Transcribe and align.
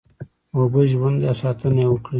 اوبه 0.55 0.81
ژوند 0.91 1.17
دی 1.19 1.25
او 1.29 1.35
ساتنه 1.41 1.79
یې 1.83 1.87
وکړی 1.89 2.09